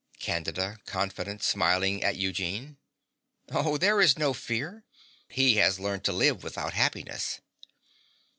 [0.19, 2.77] CANDIDA (confident, smiling at Eugene).
[3.51, 4.83] Oh, there is no fear.
[5.27, 7.39] He has learnt to live without happiness.